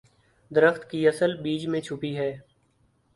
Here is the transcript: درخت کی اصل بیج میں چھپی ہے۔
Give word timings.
درخت 0.51 0.89
کی 0.89 1.07
اصل 1.07 1.35
بیج 1.35 1.67
میں 1.67 1.81
چھپی 1.81 2.17
ہے۔ 2.17 2.31